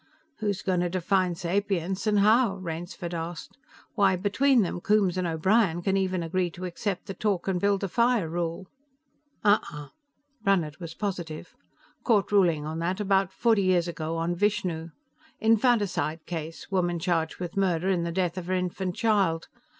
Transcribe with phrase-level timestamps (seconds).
[0.39, 2.07] "Who's going to define sapience?
[2.07, 3.55] And how?" Rainsford asked.
[3.93, 7.83] "Why, between them, Coombes and O'Brien can even agree to accept the talk and build
[7.83, 8.65] a fire rule."
[9.43, 9.87] "Huh uh!"
[10.43, 11.53] Brannhard was positive.
[12.03, 14.89] "Court ruling on that, about forty years ago, on Vishnu.
[15.39, 19.49] Infanticide case, woman charged with murder in the death of her infant child.